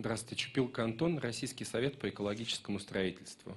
[0.00, 3.54] Здравствуйте, Чупилка Антон, Российский совет по экологическому строительству.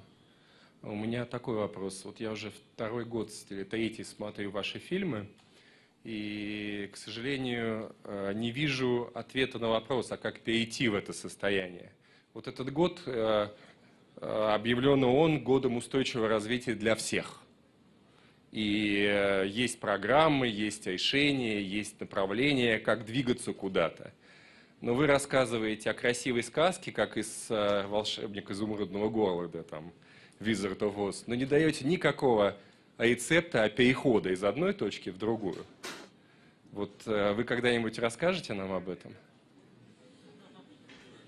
[0.81, 2.03] У меня такой вопрос.
[2.03, 5.29] Вот я уже второй год или третий смотрю ваши фильмы,
[6.03, 11.93] и, к сожалению, э, не вижу ответа на вопрос, а как перейти в это состояние.
[12.33, 13.47] Вот этот год э,
[14.17, 17.39] э, объявлен ООН годом устойчивого развития для всех.
[18.51, 24.11] И есть программы, есть решения, есть направления, как двигаться куда-то.
[24.83, 29.93] Но вы рассказываете о красивой сказке, как из «Волшебника изумрудного города», там,
[30.41, 32.57] Wizard of Oz, но не даете никакого
[32.97, 35.65] рецепта перехода из одной точки в другую.
[36.73, 39.13] Вот э, вы когда-нибудь расскажете нам об этом?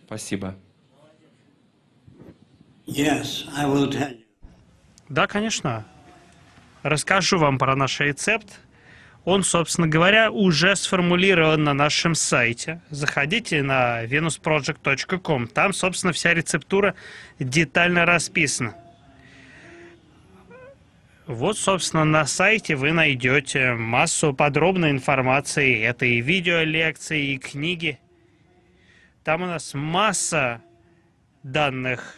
[0.05, 0.55] Спасибо.
[2.85, 4.25] Yes, I will tell you.
[5.07, 5.87] Да, конечно.
[6.83, 8.59] Расскажу вам про наш рецепт.
[9.25, 12.81] Он, собственно говоря, уже сформулирован на нашем сайте.
[12.91, 15.47] Заходите на venusproject.com.
[15.47, 16.93] Там, собственно, вся рецептура
[17.39, 18.75] детально расписана.
[21.25, 25.81] Вот, собственно, на сайте вы найдете массу подробной информации.
[25.81, 27.99] Это и видеолекции, и книги.
[29.23, 30.61] Там у нас масса
[31.41, 32.15] данных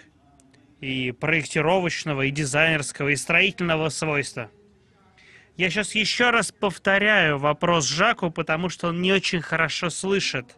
[0.81, 4.51] и проектировочного, и дизайнерского, и строительного свойства.
[5.57, 10.55] Я сейчас еще раз повторяю вопрос Жаку, потому что он не очень хорошо слышит.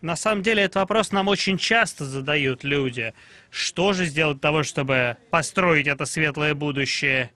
[0.00, 3.14] На самом деле, этот вопрос нам очень часто задают люди.
[3.50, 7.30] Что же сделать для того, чтобы построить это светлое будущее?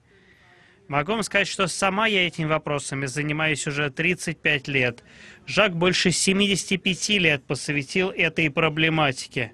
[0.89, 5.03] Могу вам сказать, что сама я этими вопросами занимаюсь уже 35 лет.
[5.47, 9.53] Жак больше 75 лет посвятил этой проблематике.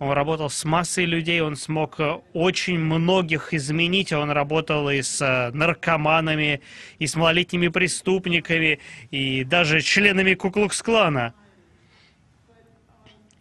[0.00, 4.14] Он работал с массой людей, он смог э, очень многих изменить.
[4.14, 6.62] Он работал и с э, наркоманами,
[6.98, 11.34] и с малолетними преступниками, и даже членами Куклукс-клана.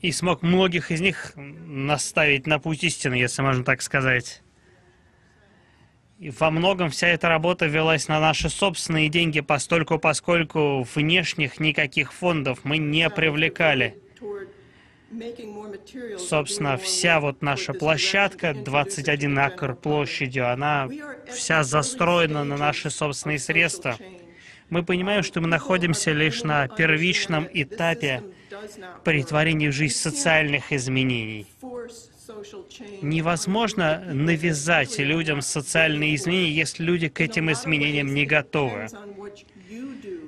[0.02, 4.42] И смог многих из них наставить на путь истины, если можно так сказать.
[6.20, 12.12] И во многом вся эта работа велась на наши собственные деньги, постольку поскольку внешних никаких
[12.12, 13.96] фондов мы не привлекали.
[16.18, 20.88] Собственно, вся вот наша площадка, 21 акр площадью, она
[21.32, 23.98] вся застроена на наши собственные средства.
[24.70, 28.24] Мы понимаем, что мы находимся лишь на первичном этапе
[29.04, 31.48] притворения в жизнь социальных изменений.
[33.02, 38.88] Невозможно навязать людям социальные изменения, если люди к этим изменениям не готовы.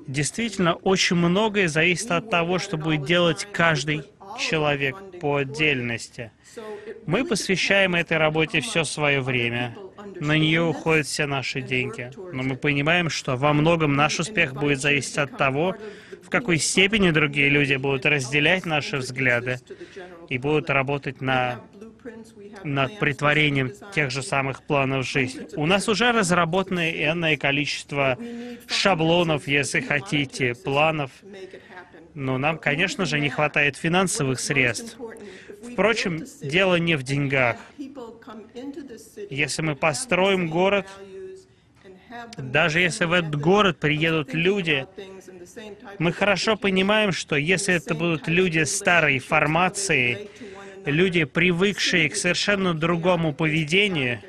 [0.08, 4.04] Действительно, очень многое зависит от того, что будет делать каждый
[4.42, 6.32] человек по отдельности.
[7.06, 9.76] Мы посвящаем этой работе все свое время.
[10.20, 12.12] На нее уходят все наши деньги.
[12.34, 15.76] Но мы понимаем, что во многом наш успех будет зависеть от того,
[16.24, 19.60] в какой степени другие люди будут разделять наши взгляды
[20.30, 21.62] и будут работать на
[22.64, 25.48] над притворением тех же самых планов в жизнь.
[25.56, 28.18] У нас уже разработано энное количество
[28.68, 31.12] шаблонов, если хотите, планов,
[32.14, 34.98] но нам, конечно же, не хватает финансовых средств.
[35.72, 37.58] Впрочем, дело не в деньгах.
[39.30, 40.88] Если мы построим город,
[42.38, 44.86] даже если в этот город приедут люди,
[46.00, 50.30] мы хорошо понимаем, что если это будут люди старой формации,
[50.86, 54.22] люди, привыкшие к совершенно другому поведению,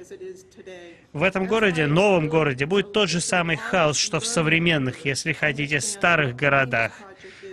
[1.12, 5.80] в этом городе, новом городе, будет тот же самый хаос, что в современных, если хотите,
[5.80, 6.92] старых городах.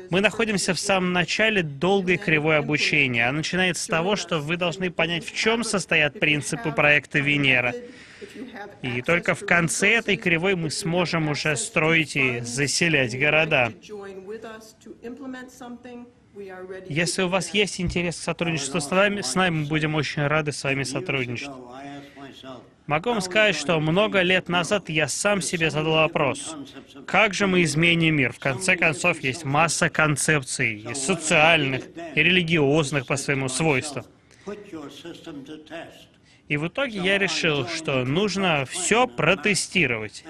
[0.10, 3.28] Мы находимся в самом начале долгой кривой обучения.
[3.28, 7.74] А начинается с того, что вы должны понять, в чем состоят принципы проекта Венера.
[8.82, 13.72] И только в конце этой кривой мы сможем уже строить и заселять города.
[16.88, 20.52] Если у вас есть интерес к сотрудничеству с нами, с нами мы будем очень рады
[20.52, 21.52] с вами сотрудничать.
[22.90, 26.56] Могу вам сказать, что много лет назад я сам себе задал вопрос,
[27.06, 28.34] как же мы изменим мир?
[28.34, 31.84] В конце концов, есть масса концепций, и социальных,
[32.16, 34.04] и религиозных по своему свойству.
[36.48, 40.26] И в итоге я решил, что нужно все протестировать.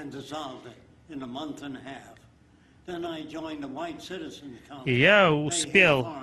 [4.83, 6.13] И я успел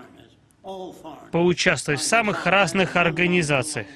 [1.33, 3.87] поучаствовать в самых разных организациях.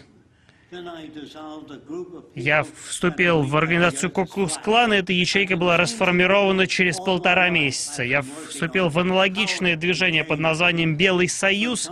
[2.34, 8.02] Я вступил в организацию Куклус-клана, эта ячейка была расформирована через полтора месяца.
[8.02, 11.90] Я вступил в аналогичное движение под названием «Белый союз»,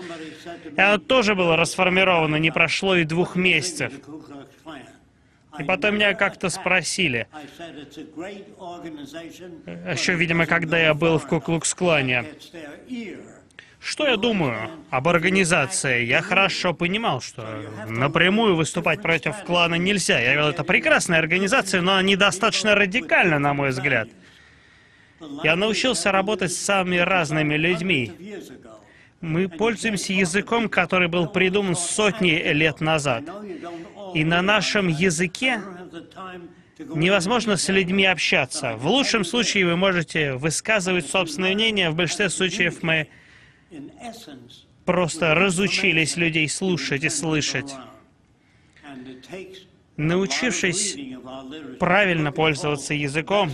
[0.76, 3.92] и оно тоже было расформировано, не прошло и двух месяцев.
[5.58, 7.26] И потом меня как-то спросили,
[8.58, 11.26] organization, еще, видимо, когда я был в.
[11.26, 12.26] Куклукс-клане.
[13.80, 16.04] Что я думаю об организации?
[16.04, 17.46] Я хорошо понимал, что
[17.88, 20.18] напрямую выступать против клана нельзя.
[20.18, 24.08] Я говорил, это прекрасная организация, но недостаточно радикально, на мой взгляд.
[25.42, 28.12] Я научился работать с самыми разными людьми.
[29.20, 33.24] Мы пользуемся языком, который был придуман сотни лет назад.
[34.14, 35.60] И на нашем языке
[36.78, 38.74] невозможно с людьми общаться.
[38.76, 43.08] В лучшем случае вы можете высказывать собственное мнение, в большинстве случаев мы
[44.84, 47.74] просто разучились людей слушать и слышать.
[49.96, 50.96] Научившись
[51.78, 53.50] правильно пользоваться языком,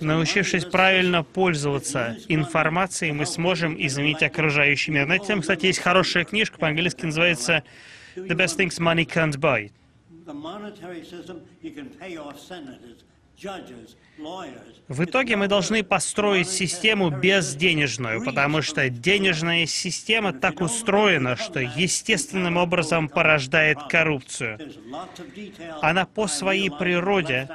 [0.00, 5.06] научившись правильно пользоваться информацией, мы сможем изменить окружающий мир.
[5.06, 7.62] На тему, кстати, есть хорошая книжка, по-английски называется
[8.16, 9.70] «The best things money can't buy».
[14.88, 22.56] В итоге мы должны построить систему безденежную, потому что денежная система так устроена, что естественным
[22.56, 24.58] образом порождает коррупцию.
[25.80, 27.48] Она по своей природе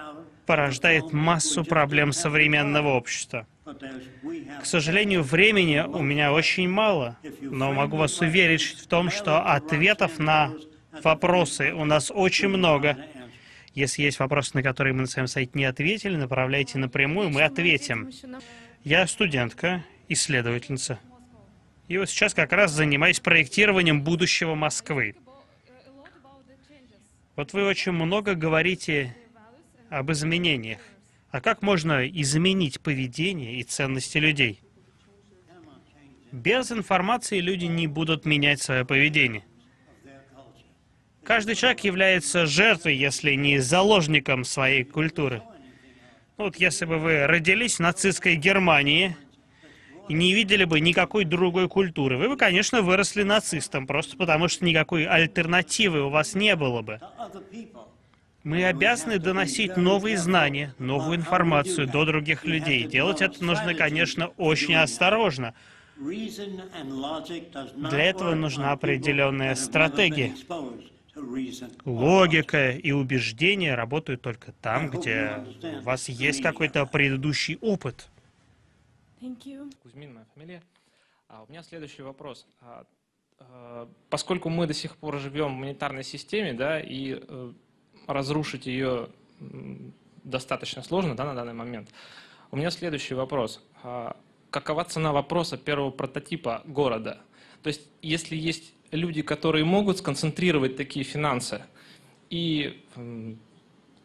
[0.46, 3.46] порождает массу проблем современного общества.
[4.62, 10.20] К сожалению, времени у меня очень мало, но могу вас уверить в том, что ответов
[10.20, 10.54] на
[11.04, 12.98] вопросы у нас очень много.
[13.78, 18.10] Если есть вопросы, на которые мы на своем сайте не ответили, направляйте напрямую, мы ответим.
[18.84, 21.00] Я студентка, исследовательница.
[21.88, 25.16] И вот сейчас как раз занимаюсь проектированием будущего Москвы.
[27.36, 29.16] Вот вы очень много говорите
[29.92, 30.80] об изменениях.
[31.30, 34.60] А как можно изменить поведение и ценности людей?
[36.32, 39.44] Без информации люди не будут менять свое поведение.
[41.28, 45.44] Каждый человек является жертвой, если не заложником своей культуры.
[46.38, 49.18] Ну Вот если бы вы родились в нацистской Германии
[50.08, 54.64] и не видели бы никакой другой культуры, вы бы, конечно, выросли нацистом, просто потому что
[54.64, 57.02] никакой альтернативы у вас не было бы.
[58.46, 62.86] Мы обязаны доносить новые знания, новую информацию до других людей.
[62.86, 65.54] Делать это нужно, конечно, очень осторожно.
[65.98, 70.34] Для этого нужна определенная стратегия.
[71.86, 75.44] Логика и убеждения работают только там, где
[75.80, 78.10] у вас есть какой-то предыдущий опыт.
[79.82, 80.62] Кузьмин, моя фамилия.
[81.28, 82.46] А, у меня следующий вопрос.
[82.62, 82.86] А,
[83.40, 87.52] а, поскольку мы до сих пор живем в монетарной системе, да, и э,
[88.08, 89.10] разрушить ее
[90.24, 91.90] достаточно сложно, да, на данный момент.
[92.52, 93.64] У меня следующий вопрос.
[93.84, 94.16] А,
[94.50, 97.20] какова цена вопроса первого прототипа города?
[97.64, 101.64] То есть, если есть люди, которые могут сконцентрировать такие финансы
[102.30, 102.84] и,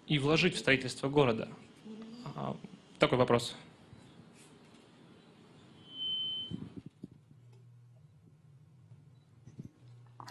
[0.06, 1.48] и вложить в строительство города,
[2.34, 2.56] А,
[2.98, 3.56] такой вопрос.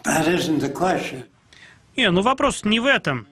[0.04, 1.24] That isn't the question.
[1.96, 3.28] Не, ну вопрос не в этом.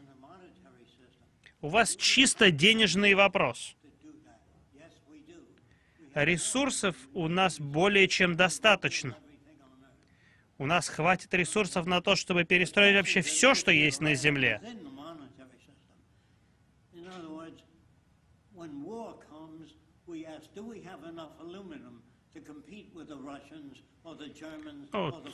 [1.63, 3.75] У вас чисто денежный вопрос.
[6.15, 9.17] Ресурсов у нас более чем достаточно.
[10.61, 14.61] У нас хватит ресурсов на то, чтобы перестроить вообще все, что есть на Земле.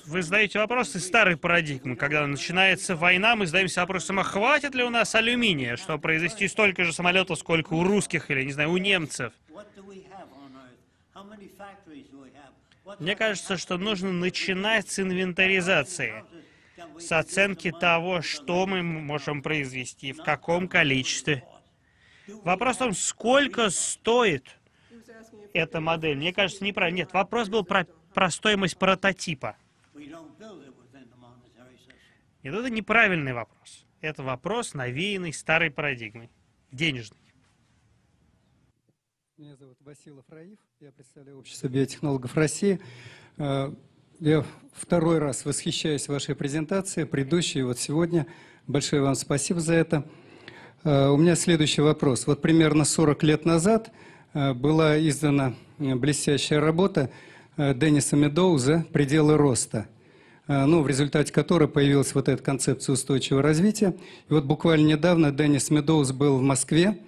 [0.07, 1.97] вы задаете or вопрос the из старой парадигмы.
[1.97, 6.85] Когда начинается война, мы задаемся вопросом, а хватит ли у нас алюминия, чтобы произвести столько
[6.85, 9.33] же самолетов, сколько у русских или, не знаю, у немцев.
[12.99, 16.25] Мне кажется, что нужно начинать с инвентаризации,
[16.99, 21.45] с оценки того, что мы можем произвести, в каком количестве.
[22.45, 24.59] Вопрос в том, сколько стоит
[25.53, 26.17] эта модель.
[26.17, 26.99] Мне кажется, неправильно.
[26.99, 29.57] Нет, вопрос был про, про стоимость прототипа.
[32.43, 33.85] Нет, это неправильный вопрос.
[34.01, 36.31] Это вопрос, навеянный старой парадигмой,
[36.71, 37.19] денежной.
[39.37, 42.79] Меня зовут Василов Раиф, я представляю Общество биотехнологов России.
[43.39, 43.73] Э,
[44.21, 48.27] Я второй раз восхищаюсь вашей презентацией, предыдущей, вот сегодня.
[48.67, 50.07] Большое вам спасибо за это.
[50.85, 52.27] Э, У меня следующий вопрос.
[52.27, 53.91] Вот примерно 40 лет назад
[54.35, 57.11] э, была издана блестящая работа
[57.57, 59.89] Денниса Медоуза «Пределы роста»,
[60.47, 63.97] ну, в результате которой появилась вот эта концепция устойчивого развития.
[64.29, 66.99] И вот буквально недавно Деннис Медоуз был в Москве,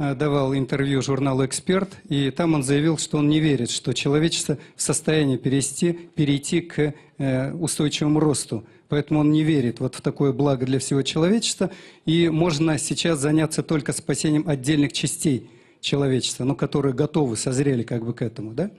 [0.00, 4.80] давал интервью журналу «Эксперт», и там он заявил, что он не верит, что человечество в
[4.80, 10.64] состоянии перейти, перейти к э, устойчивому росту, поэтому он не верит вот в такое благо
[10.64, 11.70] для всего человечества,
[12.06, 15.50] и можно сейчас заняться только спасением отдельных частей
[15.82, 18.70] человечества, ну, которые готовы, созрели как бы к этому, да?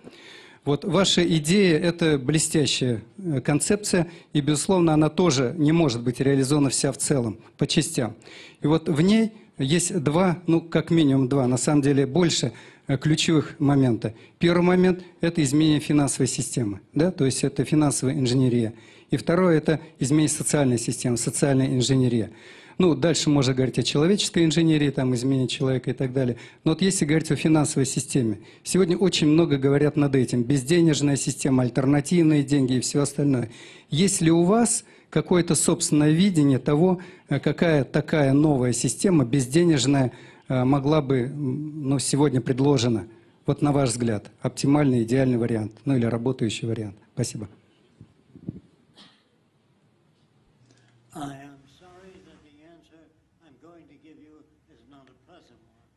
[0.63, 6.71] Вот ваша идея– это блестящая э, концепция, и, безусловно, она тоже не может быть реализована
[6.71, 8.15] вся в целом, по частям.
[8.61, 12.51] И вот в ней есть два, ну, как минимум два, на самом деле больше
[12.88, 14.13] э, ключевых момента.
[14.39, 18.74] Первый момент– это изменение финансовой системы, да, то есть это финансовая инженерия.
[19.12, 22.31] И второе– это изменение социальной системы, социальная инженерия.
[22.77, 26.38] Ну, дальше можно говорить о человеческой инженерии, там, измене человека и так далее.
[26.63, 30.41] Но вот если говорить о финансовой системе, сегодня очень много говорят над этим.
[30.43, 33.51] Безденежная система, альтернативные деньги и все остальное.
[33.91, 36.99] Есть ли у вас какое-то собственное видение того,
[37.29, 40.11] э, какая такая новая система, безденежная,
[40.47, 43.07] э, могла бы, ну, сегодня предложена?
[43.45, 46.95] Вот на ваш взгляд, оптимальный, идеальный вариант, ну или работающий вариант.
[47.13, 47.47] Спасибо.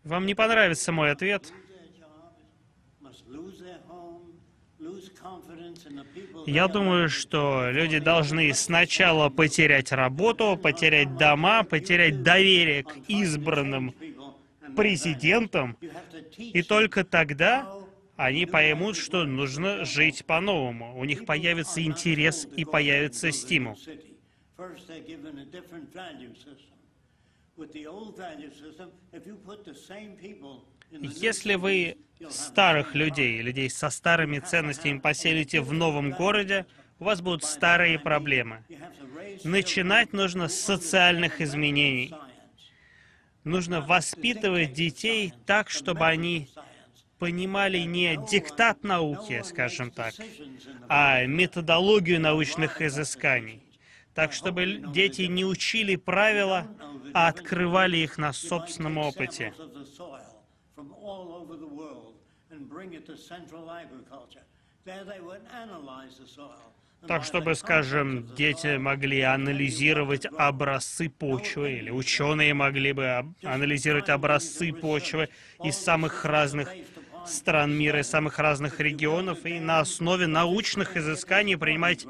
[0.04, 1.50] Вам не понравится мой ответ.
[6.46, 13.94] Я думаю, что люди должны сначала потерять работу, потерять дома, потерять доверие к избранным
[14.76, 15.76] президентам,
[16.36, 17.72] и только тогда
[18.16, 20.98] они поймут, что нужно жить по-новому.
[20.98, 23.76] У них появится интерес и появится стимул.
[27.56, 30.64] With the old value system, if you put the same people
[31.00, 31.96] Если вы
[32.30, 36.66] старых людей, людей со старыми ценностями поселите в новом городе,
[36.98, 38.64] у вас будут старые проблемы.
[39.42, 42.14] Начинать нужно с социальных изменений.
[43.42, 46.48] Нужно воспитывать детей так, чтобы они
[47.18, 50.14] понимали не диктат науки, скажем так,
[50.88, 53.62] а методологию научных изысканий.
[54.14, 56.68] Так, чтобы дети не учили правила,
[57.12, 59.52] а открывали их на собственном опыте.
[60.74, 62.14] From all over the world
[62.50, 64.44] and bring it to central agriculture.
[64.84, 66.72] There they would analyze the soil.
[67.00, 74.08] And by Так, чтобы, скажем, дети могли анализировать образцы почвы, или ученые могли бы анализировать
[74.08, 75.28] образцы почвы
[75.62, 76.68] из самых разных
[77.26, 82.06] стран мира, из самых разных регионов, и на основе научных изысканий принимать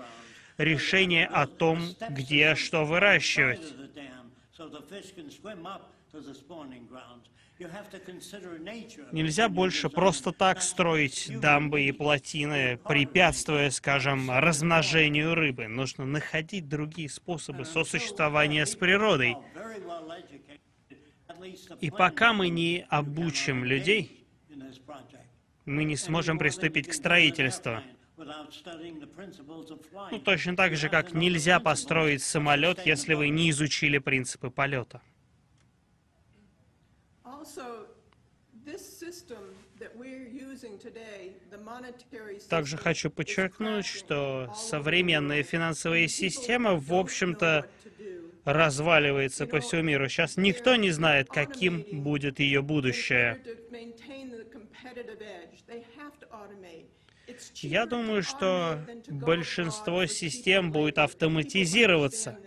[0.59, 1.81] решения о том,
[2.11, 3.75] где что выращивать.
[9.13, 15.69] Нельзя больше просто так строить дамбы и плотины, препятствуя, скажем, размножению рыбы.
[15.69, 19.37] Нужно находить другие способы сосуществования с природой.
[21.81, 24.27] И пока мы не обучим людей,
[25.65, 27.79] мы не сможем приступить к строительству.
[28.17, 35.01] Ну, точно так же, как нельзя построить самолет, если вы не изучили принципы полета.
[42.49, 47.69] Также хочу подчеркнуть, что современная финансовая система, в общем-то,
[48.45, 50.09] разваливается по всему миру.
[50.09, 53.43] Сейчас никто не знает, каким будет ее будущее.
[57.57, 62.39] Я думаю, что большинство систем будет автоматизироваться.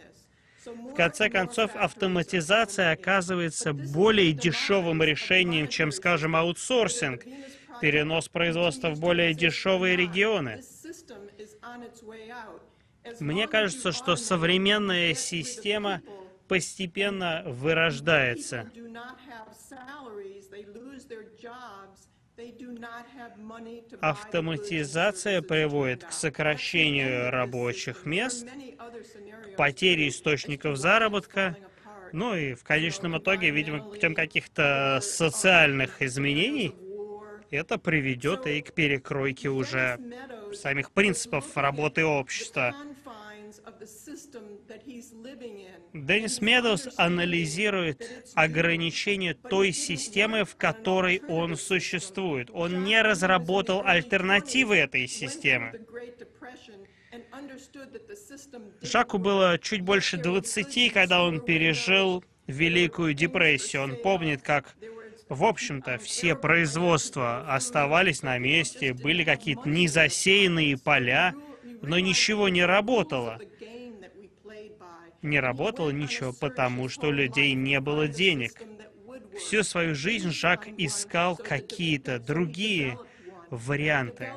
[0.68, 7.24] В конце концов, автоматизация оказывается более дешевым решением, чем, скажем, аутсорсинг,
[7.82, 10.62] перенос производства в более дешевые регионы.
[13.20, 16.02] Мне кажется, что современная система
[16.48, 18.70] постепенно вырождается.
[24.00, 28.48] Автоматизация приводит к сокращению рабочих мест,
[29.58, 31.58] to источников заработка,
[32.14, 36.74] ну и в конечном итоге, видимо, путем каких-то социальных изменений,
[37.52, 40.00] это приведет и к перекройке уже
[40.54, 42.76] самих принципов работы общества.
[45.94, 52.50] Деннис Медоуз анализирует ограничения той системы, в которой он существует.
[52.54, 55.80] Он не разработал альтернативы этой системы.
[58.82, 63.84] Жаку было чуть больше 20, когда он пережил Великую депрессию.
[63.84, 64.76] Он помнит, как,
[65.30, 71.34] в общем-то, все производства оставались на месте, были какие-то незасеянные поля,
[71.82, 73.40] но ничего не работало.
[75.22, 78.54] Не работало ничего, потому что у людей не было денег.
[79.38, 82.98] Всю свою жизнь Жак искал какие-то другие
[83.50, 84.32] варианты.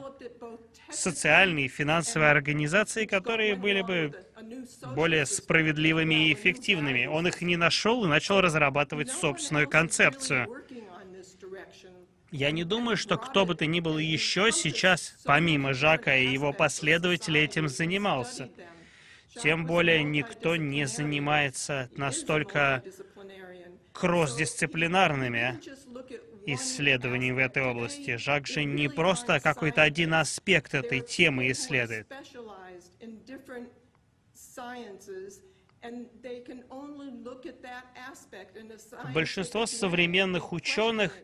[0.90, 4.14] Социальные и финансовые организации, которые были бы
[4.94, 7.06] более справедливыми и эффективными.
[7.06, 10.48] Он их не нашел и начал разрабатывать собственную концепцию.
[12.30, 16.52] Я не думаю, что кто бы то ни был еще сейчас, помимо Жака и его
[16.52, 18.48] последователей, этим занимался.
[19.42, 22.82] Тем более никто не занимается настолько
[23.92, 25.60] кросс-дисциплинарными
[26.46, 28.16] исследованиями в этой области.
[28.16, 32.06] Жак же не просто какой-то один аспект этой темы исследует.
[39.14, 41.16] Большинство современных ученых,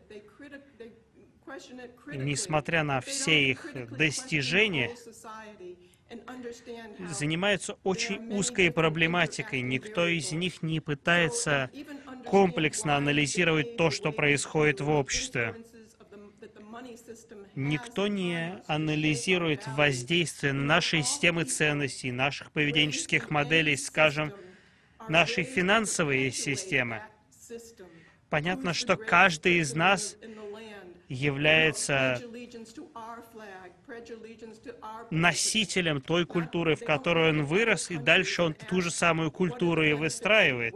[2.07, 4.91] несмотря на все их достижения,
[7.09, 9.61] занимаются очень узкой проблематикой.
[9.61, 11.69] Никто из них не пытается
[12.29, 15.55] комплексно анализировать то, что происходит в обществе.
[17.55, 24.31] Никто не анализирует воздействие нашей системы ценностей, наших поведенческих моделей, скажем,
[25.09, 27.01] нашей финансовой системы.
[28.29, 30.17] Понятно, что каждый из нас
[31.07, 32.21] является
[35.09, 39.93] носителем той культуры, в которой он вырос, и дальше он ту же самую культуру и
[39.93, 40.75] выстраивает.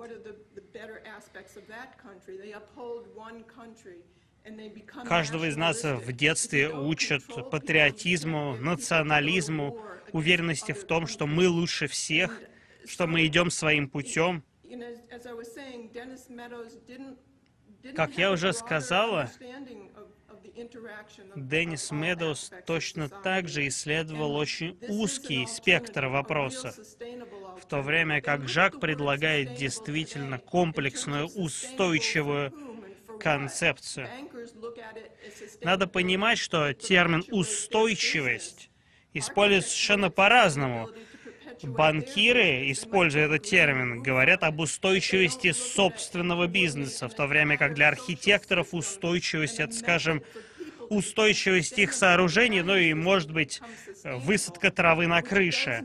[5.05, 9.79] Каждого из нас в детстве учат патриотизму, национализму,
[10.12, 12.41] уверенности в том, что мы лучше всех,
[12.86, 14.43] что мы идем своим путем.
[17.95, 19.29] Как я уже сказала,
[21.36, 26.75] Деннис Медоуз точно так же исследовал очень узкий спектр вопросов,
[27.60, 32.53] в то время как Жак предлагает действительно комплексную, устойчивую
[33.20, 34.08] концепцию.
[35.62, 38.70] Надо понимать, что термин «устойчивость»
[39.13, 40.89] используется совершенно по-разному.
[41.63, 48.74] Банкиры, используя этот термин, говорят об устойчивости собственного бизнеса, в то время как для архитекторов
[48.74, 50.24] устойчивость— это, скажем,
[50.89, 53.62] устойчивость их сооружений, ну и, может быть,
[54.03, 55.84] высадка травы на крыше.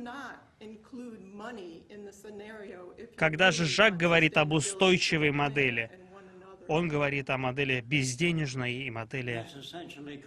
[3.17, 5.91] Когда же Жак говорит об устойчивой модели,
[6.69, 9.47] он говорит о модели безденежной и модели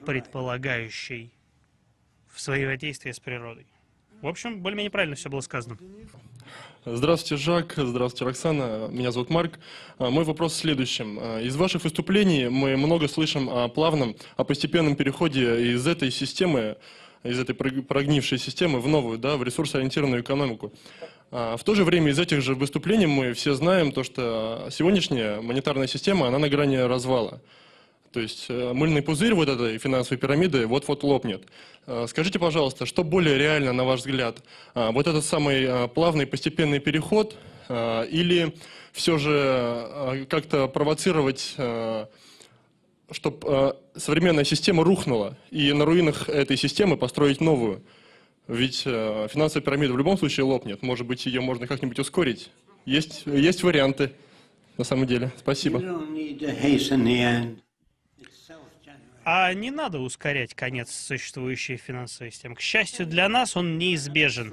[0.06, 1.32] предполагающей
[2.36, 3.67] взаимодействие с природой.
[4.21, 5.78] В общем, более-менее правильно все было сказано.
[6.86, 7.73] Здравствуйте, Жак.
[7.78, 8.88] Здравствуйте, Роксана.
[8.89, 9.60] Меня зовут Марк.
[9.97, 11.19] А, мой вопрос в следующем.
[11.21, 16.78] А, из ваших выступлений мы много слышим о плавном, о постепенном переходе из этой системы,
[17.23, 20.73] из этой прогнившей системы в новую, да, в ресурсоориентированную экономику.
[21.32, 25.42] А, в то же время из этих же выступлений мы все знаем то, что монетарная
[25.42, 27.42] монетарная система, она на грани развала.
[28.12, 31.44] То есть э, мыльный пузырь вот этой финансовой пирамиды вот-вот лопнет.
[31.86, 34.44] Э, скажите, пожалуйста, что более реально, на ваш взгляд?
[34.74, 37.36] А, вот этот самый плавный постепенный переход
[37.70, 38.56] или
[38.94, 41.56] все же как-то провоцировать,
[43.12, 47.84] чтобы современная система рухнула и на руинах этой системы построить новую?
[48.50, 50.82] Ведь финансовая пирамида в любом случае лопнет.
[50.82, 52.50] Может быть, ее можно как-нибудь ускорить?
[52.84, 54.12] Есть, есть варианты,
[54.78, 55.32] на самом деле.
[55.38, 55.80] Спасибо.
[59.24, 62.56] А не надо ускорять конец существующей финансовой системы.
[62.56, 64.52] К счастью для нас, он неизбежен.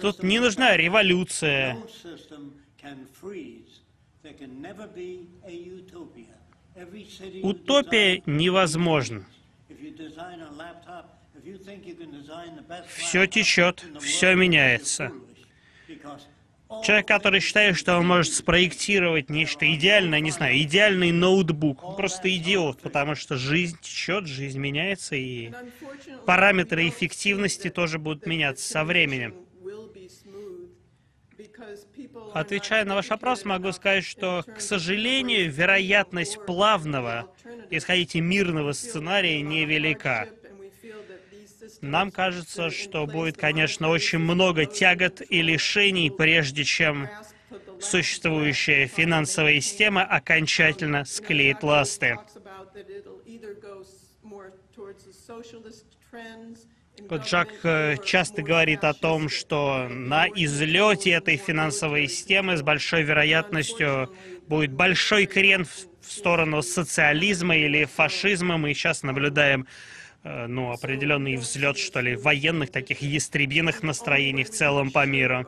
[0.00, 1.76] Тут не нужна революция.
[7.42, 9.26] Утопия невозможна.
[12.88, 15.12] Все течет, все меняется.
[16.82, 22.34] Человек, который считает, что он может спроектировать нечто идеальное, не знаю, идеальный ноутбук, он просто
[22.34, 25.52] идиот, потому что жизнь течет, жизнь меняется, и
[26.26, 29.34] параметры эффективности тоже будут меняться со временем.
[32.32, 37.32] Отвечая на ваш вопрос, могу сказать, что, к сожалению, вероятность плавного,
[37.70, 40.28] исходите мирного сценария невелика.
[41.80, 47.08] Нам кажется, что будет, конечно, очень много тягот и лишений, прежде чем
[47.80, 52.16] существующая финансовая система окончательно склеит ласты.
[57.08, 63.02] Вот Жак э, часто говорит о том, что на излете этой финансовой системы с большой
[63.02, 64.14] вероятностью
[64.46, 68.56] будет большой крен в сторону социализма или фашизма.
[68.56, 69.66] Мы сейчас наблюдаем
[70.24, 75.46] Э, ну, определенный взлет, что ли, военных таких ястребиных настроений в целом по миру.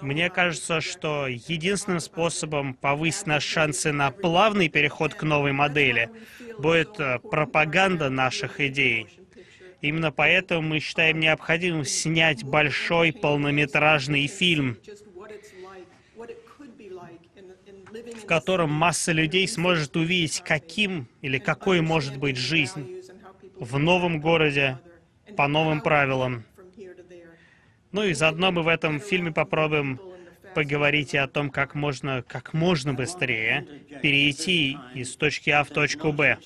[0.00, 6.08] Мне кажется, что единственным способом повысить наши шансы на плавный переход к новой модели
[6.58, 9.06] будет э, пропаганда наших идей.
[9.82, 14.78] Именно поэтому мы считаем необходимым снять большой полнометражный фильм,
[18.28, 23.02] котором масса людей сможет увидеть, каким или какой может быть жизнь
[23.58, 24.78] в новом городе
[25.36, 26.44] по новым правилам.
[27.90, 29.98] Ну и заодно мы в этом фильме попробуем
[30.54, 33.66] поговорить и о том, как можно, как можно быстрее
[34.02, 36.38] перейти из точки А в точку Б.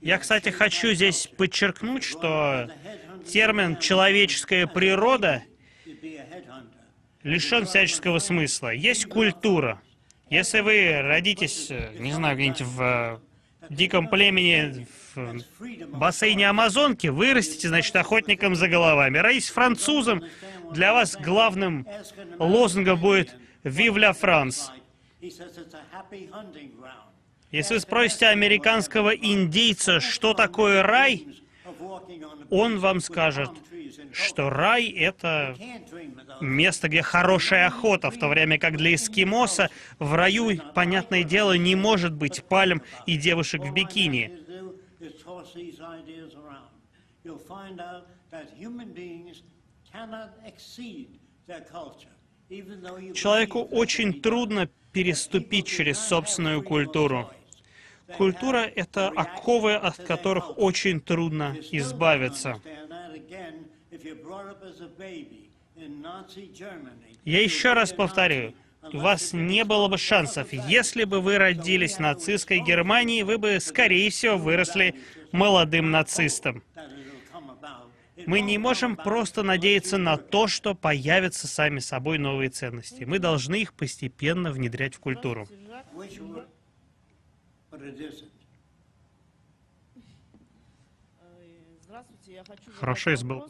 [0.00, 2.70] Я, кстати, хочу здесь подчеркнуть, что
[3.26, 5.42] термин «человеческая природа»
[7.26, 8.72] лишен всяческого смысла.
[8.72, 9.82] Есть культура.
[10.30, 13.18] Если вы родитесь, э, не знаю, где-нибудь в э,
[13.68, 19.18] диком племени, в бассейне Амазонки, вырастите, значит, охотником за головами.
[19.18, 20.22] Родитесь французом,
[20.72, 21.86] для вас главным
[22.38, 23.36] лозунгом будет
[26.30, 27.06] hunting ground.
[27.50, 31.26] Если вы спросите американского индейца, что такое рай,
[32.50, 33.50] он вам скажет,
[34.12, 35.56] что рай— это
[36.40, 41.74] место, где хорошая охота, в то время как для эскимоса в раю, понятное дело, не
[41.74, 44.32] может быть пальм и девушек в бикини.
[53.14, 57.30] Человеку очень трудно переступить через собственную культуру.
[58.16, 62.60] Культура— это оковы, от которых очень трудно избавиться.
[67.24, 68.54] Я еще раз повторю,
[68.92, 70.52] у вас не было бы шансов.
[70.52, 74.94] Если бы вы родились в нацистской Германии, вы бы, скорее всего, выросли
[75.32, 76.62] молодым нацистом.
[78.26, 83.04] Мы не можем просто надеяться на то, что появятся сами собой новые ценности.
[83.04, 85.48] Мы должны их постепенно внедрять в культуру.
[92.36, 92.44] Я
[92.78, 93.46] Хорошо, если был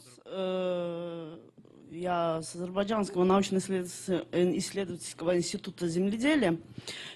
[1.89, 6.57] Я с Азербайджанского научно-исследовательского института земледелия.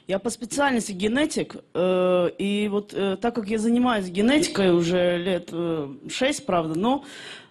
[0.07, 5.49] Я по специальности генетик, э, и вот э, так как я занимаюсь генетикой уже лет
[5.51, 7.03] э, шесть, правда, но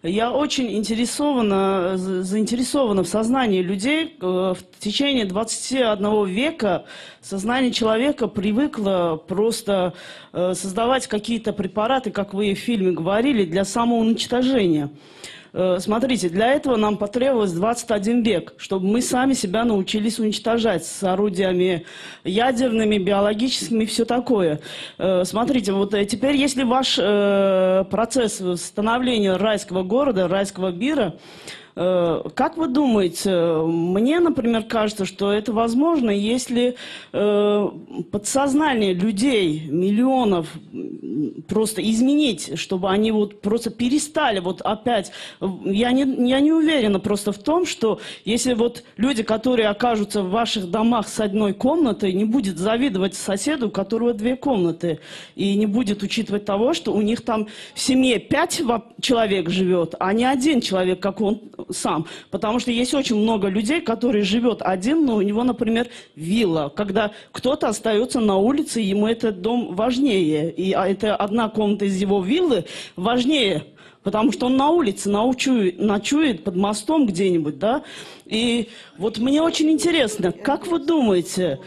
[0.02, 4.16] я очень интересована, за- заинтересована в сознании людей.
[4.18, 6.86] В течение 21 века
[7.20, 9.92] сознание человека привыкло просто
[10.32, 14.88] создавать какие-то препараты, как вы в фильме говорили, для самоуничтожения.
[15.52, 21.02] Э, Смотрите, для этого нам потребовалось 21 век, чтобы мы сами себя научились уничтожать с
[21.02, 21.84] орудиями
[22.24, 24.60] ядерными, биологическими и все такое.
[24.98, 26.96] Э, Смотрите, вот э, теперь, если ваш
[27.90, 31.14] процесс становления райского города, райского мира,
[31.74, 36.76] как вы думаете, мне, например, кажется, что это возможно, если
[37.12, 37.68] э,
[38.10, 40.48] подсознание людей, миллионов,
[41.48, 45.12] просто изменить, чтобы они вот просто перестали вот опять.
[45.64, 50.30] Я не, я не уверена просто в том, что если вот люди, которые окажутся в
[50.30, 55.00] ваших домах с одной комнатой, не будет завидовать соседу, у которого две комнаты,
[55.34, 58.62] и не будет учитывать того, что у них там в семье пять
[59.00, 62.06] человек живет, а не один человек, как он сам.
[62.30, 67.12] Потому что есть очень много людей, которые живет один, но у него, например, вилла, когда
[67.32, 72.22] кто-то остается на улице, ему этот дом важнее, и а это одна комната из его
[72.22, 72.64] виллы
[72.96, 73.64] важнее,
[74.02, 77.82] потому что он на улице научует, ночует под мостом где-нибудь, да.
[78.26, 81.60] И вот мне очень интересно, как вы думаете,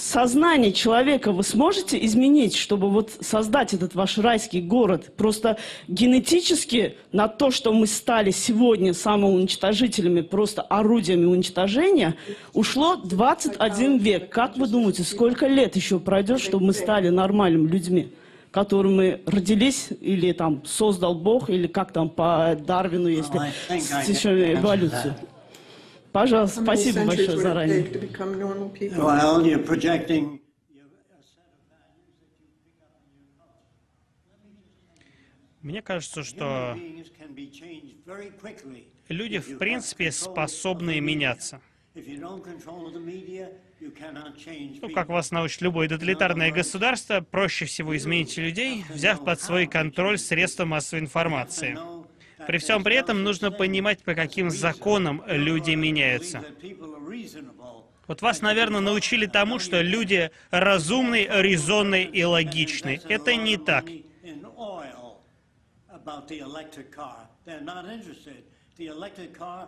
[0.00, 5.12] сознание человека вы сможете изменить, чтобы вот создать этот ваш райский город?
[5.16, 5.58] Просто
[5.88, 12.16] генетически на то, что мы стали сегодня самоуничтожителями, просто орудиями уничтожения,
[12.54, 14.30] ушло 21 век.
[14.30, 18.12] Как вы думаете, сколько лет еще пройдет, чтобы мы стали нормальными людьми?
[18.50, 25.14] которыми родились, или там создал Бог, или как там по Дарвину, если can еще эволюцию.
[26.12, 27.82] Пожалуйста, спасибо большое заранее.
[27.82, 30.40] Well, you're projecting
[35.62, 36.78] Мне кажется, что
[39.08, 41.60] люди, в принципе, способны меняться.
[41.94, 42.42] Ну,
[44.94, 50.64] как вас научит любое тоталитарное государство, проще всего изменить людей, взяв под свой контроль средства
[50.64, 51.76] массовой информации.
[52.46, 56.44] При всем при этом нужно понимать, по каким законам люди меняются.
[58.06, 63.00] Вот вас, наверное, научили тому, что люди разумны, резонны и логичны.
[63.08, 63.84] Это не так.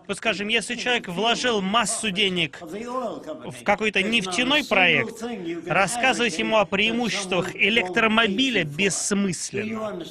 [0.08, 5.22] Вот скажем, если человек вложил массу денег в какой-то нефтяной проект,
[5.66, 10.02] рассказывать ему о преимуществах электромобиля бессмысленно.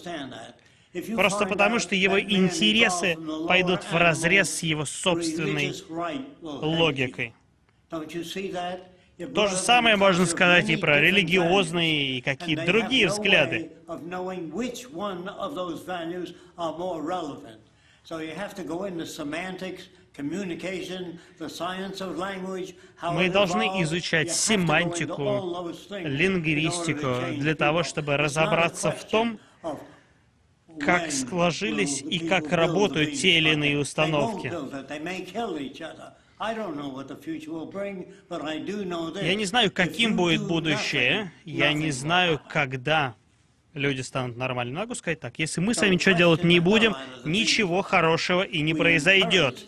[1.15, 3.15] Просто потому, что его интересы
[3.47, 5.73] пойдут в разрез с его собственной
[6.41, 7.33] логикой.
[9.33, 13.71] То же самое можно сказать и про религиозные и какие-то другие взгляды.
[23.03, 29.39] Мы должны изучать семантику, лингвистику для того, чтобы разобраться в том,
[30.79, 34.51] как сложились и как работают те или иные установки.
[39.23, 43.15] Я не знаю, каким будет будущее, я не знаю, когда
[43.73, 44.77] люди станут нормальными.
[44.77, 48.73] Могу сказать так, если мы с вами ничего делать не будем, ничего хорошего и не
[48.73, 49.65] произойдет.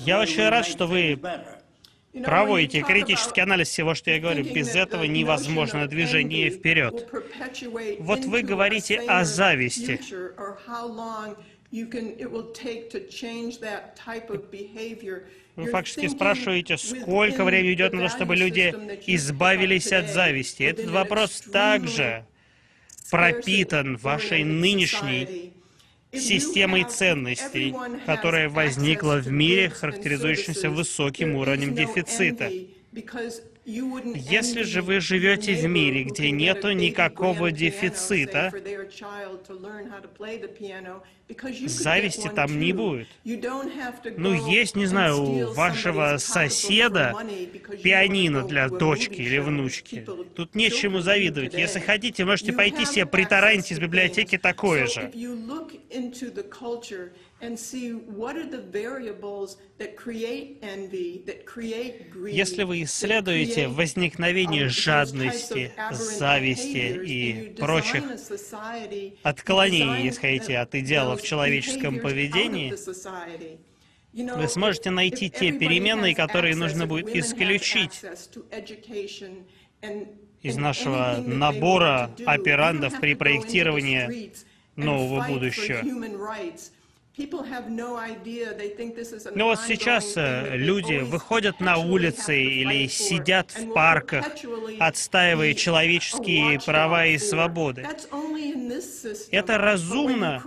[0.00, 1.20] Я очень рад, что вы
[2.22, 4.44] проводите критический анализ всего, что я говорю.
[4.44, 7.08] Без этого невозможно движение вперед.
[8.00, 10.00] Вот вы говорите о зависти.
[15.56, 18.74] Вы фактически спрашиваете, сколько времени идет the на то, чтобы люди
[19.06, 20.64] избавились от зависти.
[20.64, 22.26] Этот вопрос также
[23.10, 25.52] пропитан вашей нынешней
[26.16, 27.74] системой ценностей,
[28.06, 32.50] которая возникла в мире, services, высоким уровнем дефицита.
[33.66, 38.52] Если же вы живете в мире, где нету никакого дефицита,
[41.66, 43.08] зависти там не будет.
[43.24, 47.14] Ну, есть, не знаю, у вашего соседа
[47.82, 50.06] пианино для дочки или внучки.
[50.36, 51.54] Тут нечему завидовать.
[51.54, 55.10] Если хотите, можете пойти себе притаранить из библиотеки такое же.
[62.30, 68.02] Если вы исследуете возникновение um, жадности, зависти и прочих
[69.22, 72.74] отклонений, если хотите, uh, от идеалов those человеческом поведении,
[74.14, 78.00] вы сможете найти те переменные, которые нужно будет исключить
[80.42, 84.32] из нашего набора операндов при проектировании
[84.76, 85.82] нового будущего.
[89.34, 94.26] Ну вот сейчас э, люди выходят на улицы или сидят в парках,
[94.80, 97.86] отстаивая человеческие права и свободы.
[99.30, 100.42] Это разумно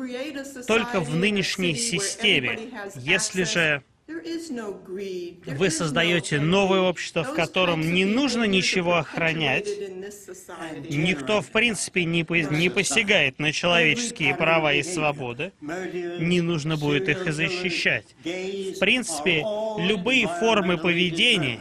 [0.67, 2.59] только в нынешней системе.
[2.95, 8.05] Если же there is no greed, there вы создаете новое общество, в Those котором не
[8.05, 10.95] нужно ничего охранять, perpetuated in this society.
[10.97, 17.09] никто в принципе не, по- не посягает на человеческие права и свободы, не нужно будет
[17.09, 18.15] их и защищать.
[18.23, 19.43] В принципе,
[19.79, 21.59] любые формы поведения,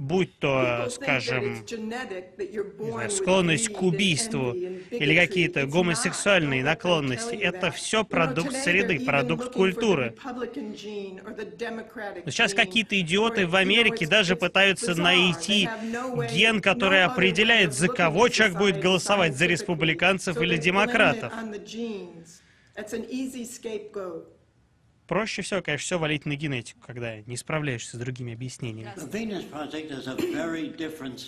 [0.00, 9.04] будь то, скажем, знаю, склонность к убийству или какие-то гомосексуальные наклонности, это все продукт среды,
[9.04, 10.14] продукт культуры.
[12.24, 15.68] Сейчас какие-то идиоты в Америке даже пытаются найти
[16.32, 21.30] ген, который определяет, за кого человек будет голосовать, за республиканцев или демократов.
[25.10, 28.94] Проще всего, конечно, все валить на генетику, когда не справляешься с другими объяснениями.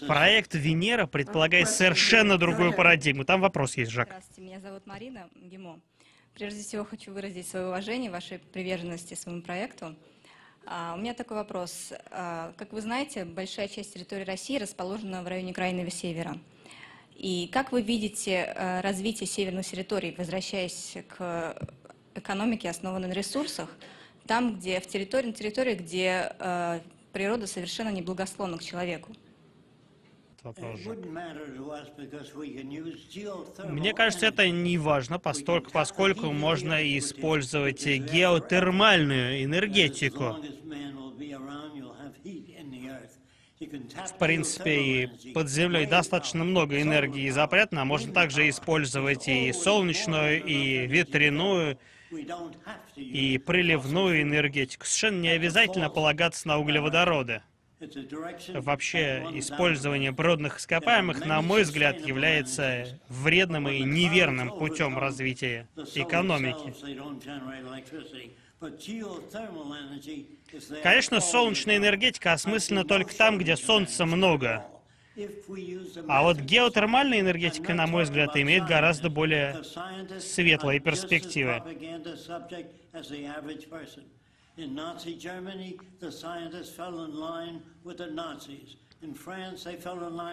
[0.06, 3.24] Проект Венера предполагает совершенно другую парадигму.
[3.24, 4.06] Там вопрос есть, Жак.
[4.06, 5.80] Здравствуйте, меня зовут Марина Гимо.
[6.32, 9.96] Прежде всего хочу выразить свое уважение, вашей приверженности своему проекту.
[10.64, 11.92] А, у меня такой вопрос.
[12.12, 16.38] А, как вы знаете, большая часть территории России расположена в районе крайнего севера.
[17.16, 21.56] И как вы видите э, развитие северных территорий, возвращаясь к
[22.14, 23.68] экономике, основанной на ресурсах,
[24.26, 26.80] там, где в территории, на территории, где э,
[27.12, 29.12] природа совершенно не благосклонна к человеку?
[33.64, 40.36] Мне кажется, это не важно, поскольку можно использовать геотермальную энергетику.
[43.60, 50.44] В принципе, и под землей достаточно много энергии запретно, а можно также использовать и солнечную,
[50.44, 51.78] и ветряную,
[52.96, 54.84] И приливную энергетику.
[54.84, 57.42] Совершенно не обязательно полагаться на углеводороды.
[58.54, 66.74] Вообще, использование природных ископаемых, на мой взгляд, является вредным и неверным путем развития экономики.
[70.82, 74.64] Конечно, солнечная энергетика осмыслена только там, где солнца много.
[76.08, 79.62] А вот геотермальная энергетика, на мой взгляд, имеет гораздо более
[80.20, 81.62] светлые перспективы.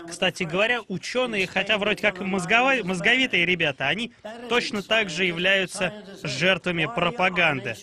[0.08, 4.14] Кстати говоря, ученые, хотя вроде как the мозговитые ребята, они
[4.48, 5.28] точно так же scientists.
[5.28, 7.76] являются жертвами "Why are пропаганды.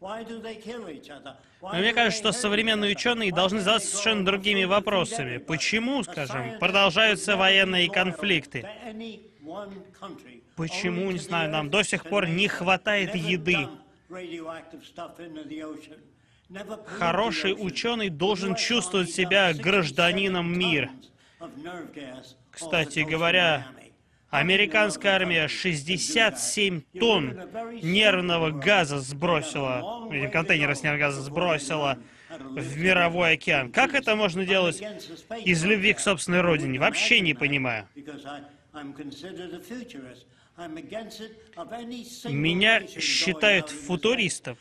[0.00, 5.36] Но мне кажется, что современные ученые должны they совершенно другими вопросами.
[5.36, 8.66] Почему, скажем, продолжаются военные конфликты?
[10.56, 13.68] Почему, не знаю, нам до сих пор не хватает еды?
[16.98, 20.90] Хороший ученый должен чувствовать себя гражданином 67 мира.
[22.50, 23.66] Кстати говоря.
[24.30, 27.40] Американская армия 67 тонн
[27.82, 31.98] нервного газа сбросила, или контейнера с нервным газом сбросила
[32.38, 33.72] в мировой океан.
[33.72, 34.80] Как это можно делать
[35.44, 36.78] из любви к собственной родине?
[36.78, 37.88] Вообще не понимаю.
[42.28, 44.56] Меня считают футуристом.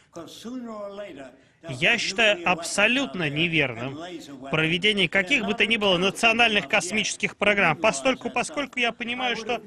[1.67, 3.99] Я считаю абсолютно неверным
[4.49, 9.61] проведение каких бы то ни было национальных космических программ, постольку, поскольку я понимаю, что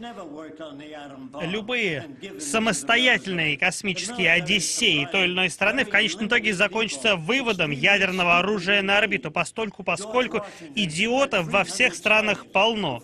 [1.42, 2.09] любые
[2.40, 8.98] самостоятельные космические одиссеи той или иной страны в конечном итоге закончатся выводом ядерного оружия на
[8.98, 13.02] орбиту, постольку, поскольку идиотов во всех странах полно.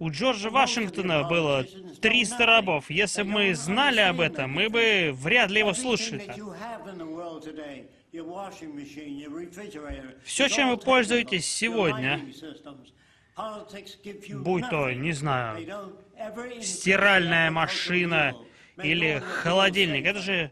[0.00, 1.66] У Джорджа Вашингтона было
[2.00, 2.88] 300 рабов.
[2.88, 6.24] Если бы мы знали об этом, мы бы вряд ли его слушали.
[10.24, 12.18] Все, чем вы пользуетесь сегодня,
[14.36, 15.92] будь то, не знаю,
[16.62, 18.34] стиральная машина
[18.82, 20.50] или холодильник, это же,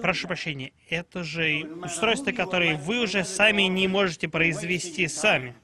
[0.00, 5.54] прошу прощения, это же устройства, которые вы уже сами не можете произвести сами.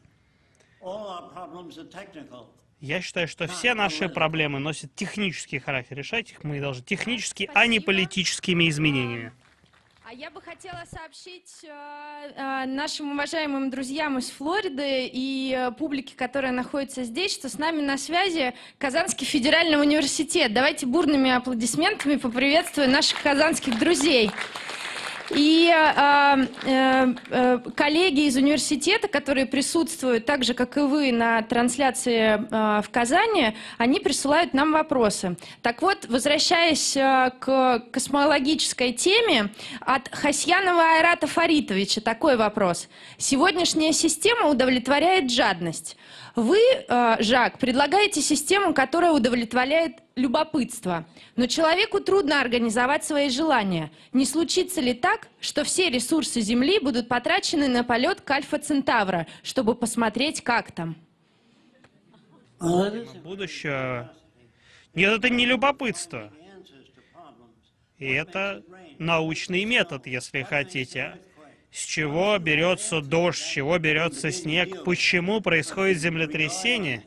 [2.81, 5.97] Я считаю, что все наши проблемы носят технический характер.
[5.97, 9.33] Решать их мы должны технически, а не политическими изменениями.
[10.11, 16.15] А я бы хотела сообщить э, э, нашим уважаемым друзьям из Флориды и э, публике,
[16.17, 20.55] которая находится здесь, что с нами на связи Казанский федеральный университет.
[20.55, 24.31] Давайте бурными аплодисментами поприветствуем наших казанских друзей.
[25.31, 32.39] И э, э, коллеги из университета, которые присутствуют так же, как и вы, на трансляции
[32.39, 35.37] э, в Казани, они присылают нам вопросы.
[35.61, 42.89] Так вот, возвращаясь э, к космологической теме, от Хасьянова Айрата Фаритовича такой вопрос.
[43.19, 45.97] Сегодняшняя система удовлетворяет жадность.
[46.39, 51.05] Вы, э, Жак, предлагаете систему, которая удовлетворяет любопытство.
[51.35, 53.91] Но человеку трудно организовать свои желания.
[54.13, 59.27] Не случится ли так, что все ресурсы Земли будут потрачены на полет к Альфа Центавра,
[59.43, 60.95] чтобы посмотреть, как там?
[62.61, 64.09] Будущее...
[64.95, 66.33] Нет, это не любопытство.
[67.99, 68.63] И это
[69.01, 71.19] научный метод, если хотите.
[71.71, 77.05] С чего берется дождь, с чего берется снег, почему происходит землетрясение.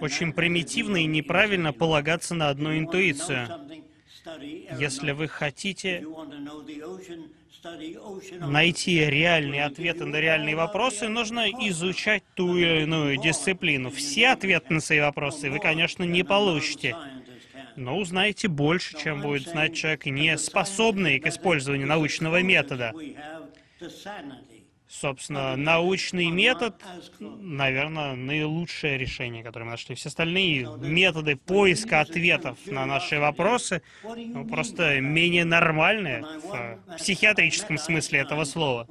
[0.00, 3.48] Очень примитивно и неправильно полагаться на одну интуицию.
[4.78, 6.04] Если вы хотите
[8.40, 13.90] найти реальные ответы на реальные вопросы, нужно изучать ту или иную дисциплину.
[13.90, 16.96] Все ответы на свои вопросы вы, конечно, не получите,
[17.76, 22.92] но узнаете больше, чем будет знать человек, не способный к использованию научного метода.
[24.88, 26.74] Собственно, научный метод,
[27.18, 29.94] наверное, наилучшее решение, которое мы нашли.
[29.94, 38.18] Все остальные методы поиска ответов на наши вопросы ну, просто менее нормальные в психиатрическом смысле
[38.18, 38.86] этого слова.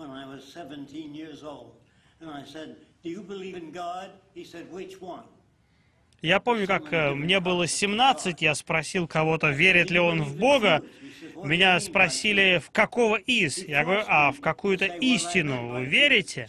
[6.21, 10.83] Я помню, как э, мне было 17, я спросил кого-то, верит ли он в Бога.
[11.43, 13.57] Меня спросили, в какого из?
[13.57, 16.47] Я говорю, а, в какую-то истину вы верите?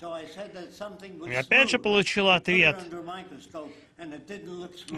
[1.26, 2.78] И опять же получил ответ,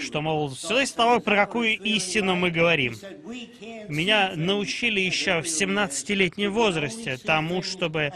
[0.00, 2.94] что, мол, все от того, про какую истину мы говорим.
[3.88, 8.12] Меня научили еще в 17-летнем возрасте тому, чтобы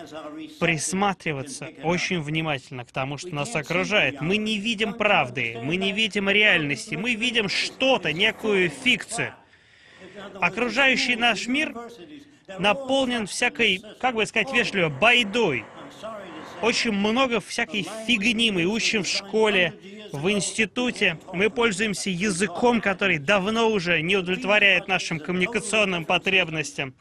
[0.61, 4.21] присматриваться очень внимательно к тому, что нас окружает.
[4.21, 9.35] Мы не видим правды, мы не видим реальности, мы видим что-то, некую фикцию.
[10.41, 11.75] Окружающий наш мир
[12.59, 15.65] наполнен всякой, как бы сказать вежливо, байдой.
[16.63, 19.75] Очень много всякой фигни мы учим в школе,
[20.13, 21.19] в институте.
[21.33, 26.95] Мы пользуемся языком, который давно уже не удовлетворяет нашим коммуникационным потребностям.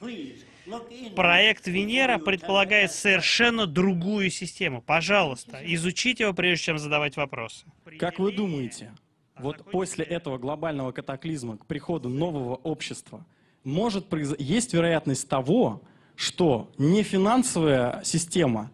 [1.16, 4.82] Проект Венера предполагает совершенно другую систему.
[4.82, 7.66] Пожалуйста, изучите его, прежде чем задавать вопросы.
[7.98, 8.92] Как вы думаете,
[9.40, 13.26] вот после этого глобального катаклизма к приходу нового общества
[13.64, 14.34] может произ...
[14.40, 15.82] есть вероятность того,
[16.16, 18.72] что не финансовая система,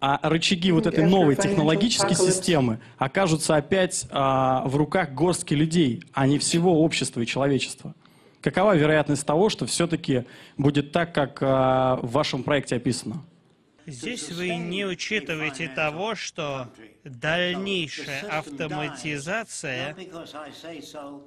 [0.00, 6.26] а рычаги вот этой новой технологической системы окажутся опять а, в руках горстки людей, а
[6.26, 7.94] не всего общества и человечества.
[8.40, 10.24] Какова вероятность того, что все-таки
[10.56, 13.24] будет так, как а, в вашем проекте описано?
[13.86, 16.68] Здесь вы не учитываете того, что
[17.08, 19.96] дальнейшая автоматизация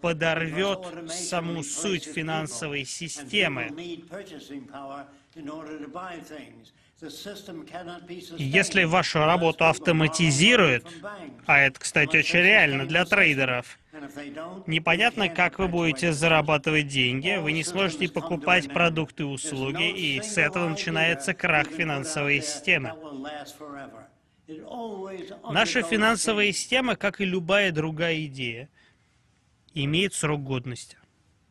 [0.02, 3.72] подорвет саму суть финансовой системы.
[8.38, 10.86] Если вашу работу автоматизируют,
[11.48, 13.80] а это, кстати, очень реально для трейдеров,
[14.68, 20.38] непонятно, как вы будете зарабатывать деньги, вы не сможете покупать продукты и услуги, и с
[20.38, 22.94] этого начинается крах финансовой системы.
[25.50, 28.70] Наша финансовая система, как и любая другая идея,
[29.74, 30.98] имеет срок годности.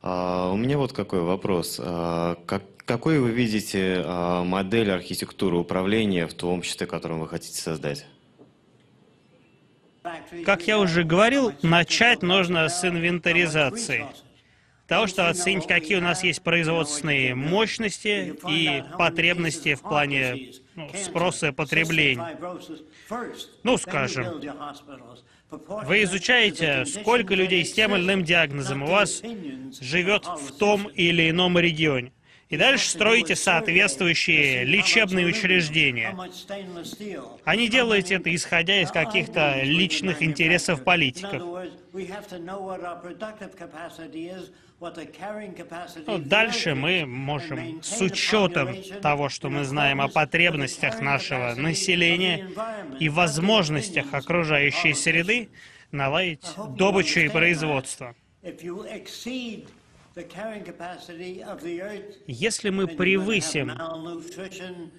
[0.02, 1.80] А, у меня вот какой вопрос.
[1.82, 7.60] А, как, какой вы видите а, модель архитектуры управления в том обществе, которое вы хотите
[7.60, 8.06] создать?
[10.46, 14.06] Как я уже говорил, начать нужно с инвентаризации.
[14.86, 21.48] Того, что оценить, какие у нас есть производственные мощности и потребности в плане ну, спроса
[21.48, 22.36] и потребления.
[23.62, 24.40] Ну, скажем,
[25.50, 29.22] вы изучаете, сколько людей с тем или иным диагнозом у вас
[29.80, 32.12] живет в том или ином регионе.
[32.50, 36.16] И дальше строите соответствующие лечебные учреждения.
[37.44, 41.42] А не делаете это, исходя из каких-то личных интересов политиков.
[46.06, 52.48] Ну, дальше мы можем, с учетом того, что мы знаем о потребностях нашего населения
[52.98, 55.50] и возможностях окружающей среды,
[55.92, 58.14] наладить добычу и производство.
[62.26, 63.72] Если мы превысим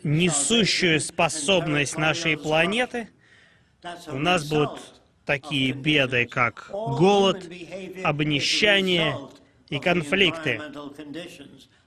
[0.04, 3.10] несущую способность нашей планеты,
[4.08, 7.44] у нас будут такие беды, как голод,
[8.04, 9.16] обнищание
[9.72, 10.62] и конфликты.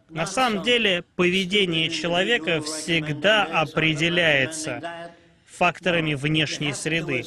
[0.09, 5.12] На самом деле, поведение человека всегда определяется
[5.47, 7.22] факторами внешней среды,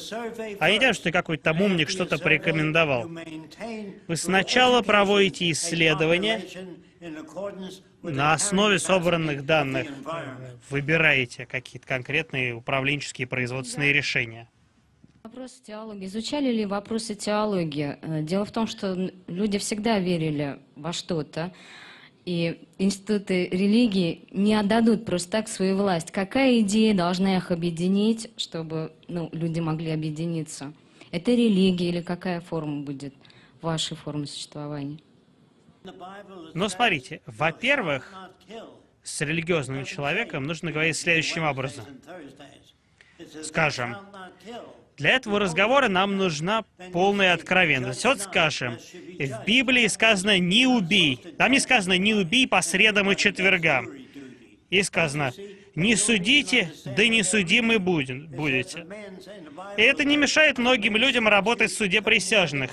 [0.60, 3.08] а не тем, что какой-то там умник что-то порекомендовал.
[4.06, 6.42] Вы сначала проводите исследования,
[8.02, 9.88] на основе собранных данных
[10.68, 14.48] выбираете какие-то конкретные управленческие производственные решения.
[15.38, 16.06] Вопрос теологии.
[16.06, 17.96] Изучали ли вопросы теологии?
[18.02, 21.54] Э, дело в том, что люди всегда верили во что-то,
[22.24, 26.10] и институты религии не отдадут просто так свою власть.
[26.10, 30.72] Какая идея должна их объединить, чтобы ну, люди могли объединиться?
[31.12, 33.14] Это религия или какая форма будет
[33.62, 34.98] вашей формы существования?
[35.84, 38.12] Ну, смотрите, во-первых,
[39.04, 41.84] с религиозным человеком нужно говорить следующим образом.
[43.44, 43.94] Скажем,
[44.98, 48.04] для этого разговора нам нужна полная откровенность.
[48.04, 51.20] Вот скажем, в Библии сказано «не убей».
[51.38, 53.88] Там не сказано «не убей по средам и четвергам».
[54.70, 55.32] И сказано
[55.76, 58.86] «не судите, да не судимы будете».
[59.76, 62.72] И это не мешает многим людям работать в суде присяжных.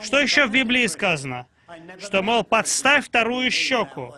[0.00, 1.46] Что еще в Библии сказано?
[2.00, 4.12] Что, мол, подставь вторую щеку.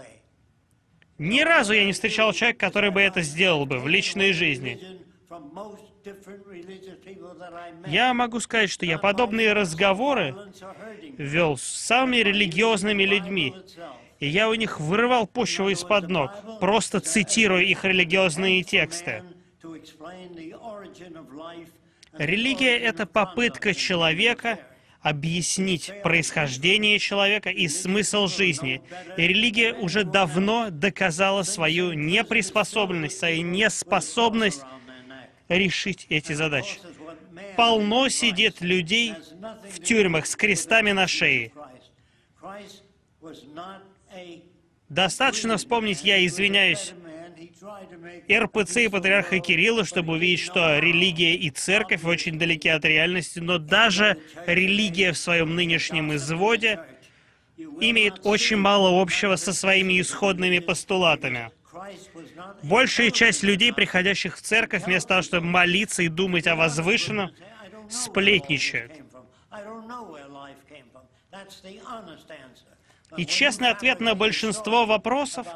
[1.19, 4.81] Ни разу я не встречал человека, который бы это сделал бы в личной жизни.
[7.87, 10.35] Я могу сказать, что я подобные разговоры
[11.19, 13.55] вел с самыми религиозными людьми,
[14.21, 16.31] и я у них вырывал почву из-под ног,
[16.61, 19.23] просто цитируя их религиозные тексты.
[22.13, 24.61] Религия— это попытка человека
[25.05, 28.81] объяснить происхождение человека и смысл жизни.
[29.19, 34.63] И религия уже давно доказала свою неприспособленность, свою неспособность
[35.49, 36.79] решить эти задачи.
[37.57, 39.15] Полно сидит людей
[39.71, 41.53] в тюрьмах с крестами на шее.
[44.89, 46.95] Достаточно вспомнить, я извиняюсь,
[48.31, 53.59] РПЦ и патриарха Кирилла, чтобы увидеть, что религия и церковь очень далеки от реальности, но
[53.59, 56.81] даже религия в своем нынешнем изводе
[57.57, 61.51] имеет очень мало общего со своими исходными постулатами.
[62.63, 67.31] Большая часть людей, приходящих в церковь, вместо того, чтобы молиться и думать о возвышенном,
[67.91, 68.93] сплетничают.
[73.17, 75.47] И честный ответ на большинство вопросов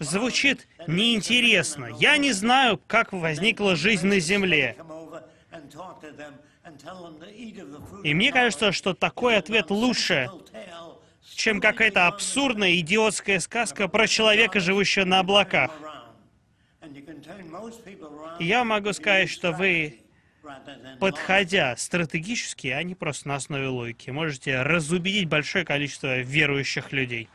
[0.00, 1.90] звучит неинтересно.
[1.98, 4.76] Я не знаю, как возникла жизнь на Земле.
[8.02, 10.28] И мне кажется, что такой ответ лучше,
[11.36, 15.70] чем какая-то абсурдная идиотская сказка про человека, живущего на облаках.
[18.40, 20.00] я могу сказать, что вы,
[20.98, 27.28] подходя стратегически, а не просто на основе логики, можете разубедить большое количество верующих людей.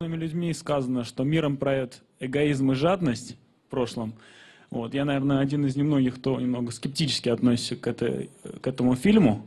[0.00, 3.36] Людьми сказано, что миром правят эгоизм и жадность
[3.66, 4.14] в прошлом.
[4.70, 4.92] Вот.
[4.92, 9.46] Я, наверное, один из немногих, кто немного скептически относится к, этой, к этому фильму.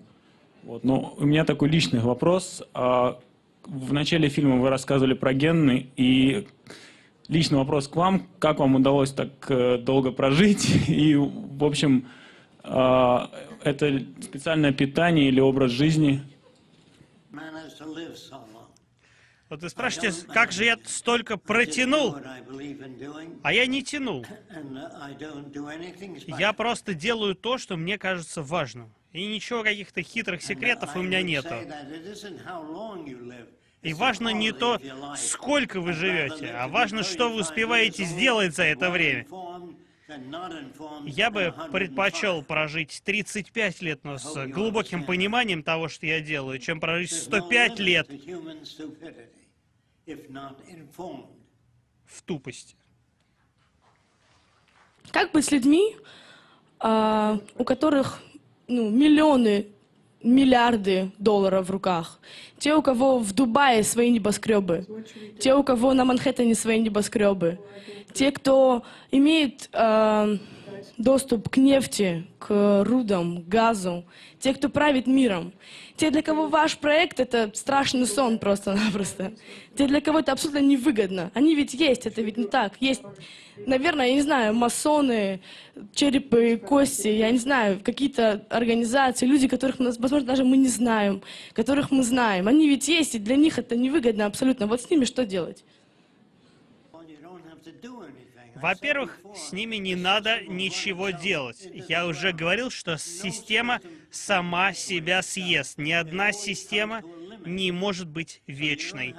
[0.64, 0.84] Вот.
[0.84, 2.64] Но у меня такой личный вопрос.
[2.74, 3.20] А
[3.66, 6.48] В начале фильма вы рассказывали про генны, и
[7.28, 8.28] личный вопрос к вам.
[8.40, 10.70] Как вам удалось так э, долго прожить?
[10.88, 12.08] И, в общем,
[12.64, 13.32] а,
[13.64, 16.22] это специальное питание или образ жизни?
[19.50, 22.18] Вот вы спрашиваете, как же я столько протянул,
[23.44, 24.26] а я не тянул.
[26.38, 28.94] Я просто делаю то, что мне кажется важным.
[29.18, 31.56] И ничего, каких-то хитрых секретов у меня нету.
[33.82, 34.80] И важно не то,
[35.18, 39.26] сколько вы живете, а важно, что вы успеваете сделать за это время.
[41.06, 46.80] Я бы предпочел прожить 35 лет, но с глубоким пониманием того, что я делаю, чем
[46.80, 48.08] прожить 105 лет
[52.06, 52.76] в тупости.
[55.12, 55.96] Как быть с людьми,
[56.80, 58.22] а, у которых
[58.68, 59.68] ну, миллионы,
[60.24, 62.20] миллиарды долларов в руках?
[62.58, 64.86] Те, у кого в Дубае свои небоскребы,
[65.40, 67.60] те, у кого на Манхэттене свои небоскребы,
[68.14, 70.38] те, кто имеет а,
[70.98, 74.06] доступ к нефти, к рудам, газу,
[74.40, 75.54] те, кто правит миром,
[75.96, 79.34] те, для кого ваш проект— это страшный сон просто-напросто,
[79.76, 81.32] те, для кого это абсолютно невыгодно.
[81.34, 82.74] Они ведь есть, это ведь не так.
[82.80, 83.02] Есть,
[83.66, 85.42] наверное, я не знаю, масоны,
[85.94, 91.22] черепы, кости, я не знаю, какие-то организации, люди, которых, возможно, даже мы не знаем,
[91.54, 92.48] которых мы знаем.
[92.48, 94.68] Они ведь есть, и для них это невыгодно абсолютно.
[94.68, 95.64] Вот с ними что делать?
[98.62, 101.68] Во-первых, с ними не надо ничего делать.
[101.88, 103.80] Я уже говорил, что система
[104.12, 105.78] сама себя съест.
[105.78, 107.04] Ни одна система
[107.46, 109.16] не может быть вечной.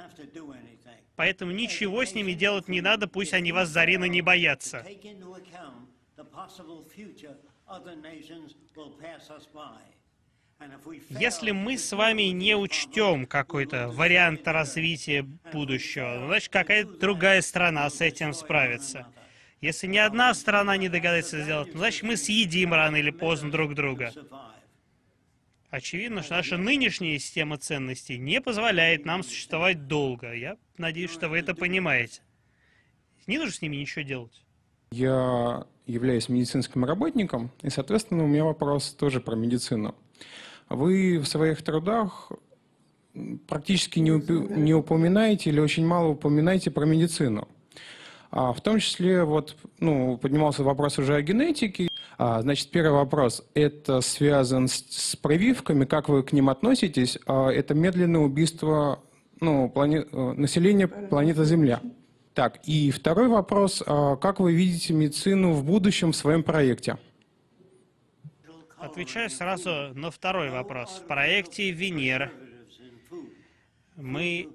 [1.15, 4.85] Поэтому ничего с ними делать не надо, пусть они вас Зарина не боятся.
[11.09, 15.21] Если мы с вами не учтем какой-то вариант развития
[15.53, 19.07] будущего, значит, какая-то другая страна с этим справится.
[19.61, 24.13] Если ни одна страна не догадается сделать, значит, мы съедим рано или поздно друг друга.
[25.69, 30.33] Очевидно, что наша нынешняя система ценностей не позволяет нам существовать долго.
[30.33, 32.21] Я надеюсь, что вы это понимаете.
[33.27, 34.43] Не нужно с ними ничего делать.
[34.91, 39.93] Я являюсь медицинским работником, и, соответственно, у меня вопрос тоже про медицину.
[40.69, 42.31] Вы в своих трудах
[43.47, 47.47] практически не, упи- не упоминаете или очень мало упоминаете про медицину.
[48.31, 51.89] А, в том числе, вот, ну, поднимался вопрос уже о генетике.
[52.17, 53.43] А, значит, первый вопрос.
[53.55, 57.17] Это связан с, с прививками, как вы к ним относитесь?
[57.25, 59.01] А, это медленное убийство
[59.41, 61.81] ну, плане- э, населения планеты Земля.
[62.33, 63.83] Так, и второй вопрос.
[63.85, 66.97] Как вы видите медицину в будущем в своем проекте?
[68.77, 71.01] Отвечаю сразу на второй вопрос.
[71.03, 72.31] В проекте Венера
[73.97, 74.47] мы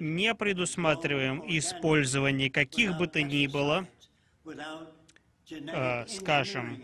[0.00, 3.86] не предусматриваем использование каких бы то ни было,
[5.50, 6.80] э, скажем,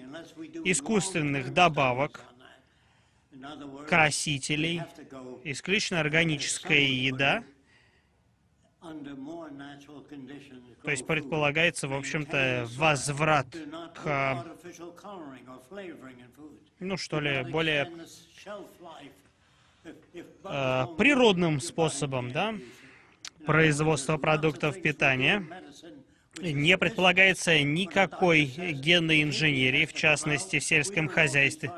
[0.65, 2.25] искусственных добавок,
[3.89, 4.83] красителей,
[5.45, 7.45] исключительно органическая еда,
[10.83, 13.47] то есть предполагается, в общем-то, возврат
[13.95, 14.47] к,
[16.81, 17.91] ну что ли, более
[19.85, 22.55] э, природным способом, да,
[23.47, 25.47] производства продуктов питания.
[26.41, 31.71] Не предполагается никакой генной инженерии, в частности, в сельском хозяйстве.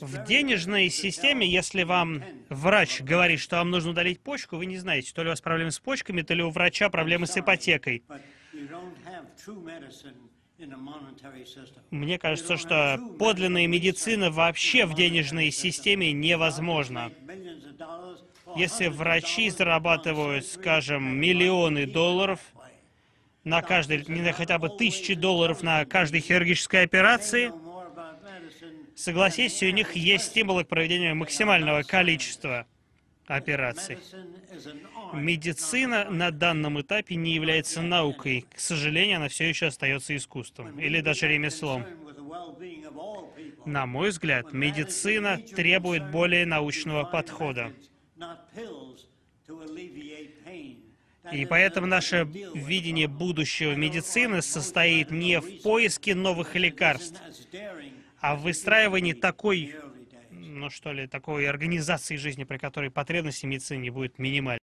[0.00, 5.12] В денежной системе, если вам врач говорит, что вам нужно удалить почку, вы не знаете,
[5.12, 8.04] то ли у вас проблемы с почками, то ли у врача проблемы с ипотекой.
[11.90, 17.12] Мне кажется, что подлинная медицина вообще в денежной системе невозможна.
[18.56, 22.40] Если врачи зарабатывают, скажем, миллионы долларов,
[23.44, 27.52] на каждый, не на хотя бы тысячи долларов на каждой хирургической операции,
[28.94, 32.66] согласитесь, у них есть стимулы к проведению максимального количества
[33.26, 33.98] операций.
[35.12, 38.46] Медицина на данном этапе не является наукой.
[38.54, 41.84] К сожалению, она все еще остается искусством или даже ремеслом.
[43.64, 47.72] На мой взгляд, медицина требует более научного подхода.
[51.32, 57.20] И поэтому наше видение будущего медицины состоит не в поиске новых лекарств,
[58.20, 59.74] а в выстраивании такой,
[60.30, 64.61] ну что ли, такой организации жизни, при которой потребности медицины будет минимальной.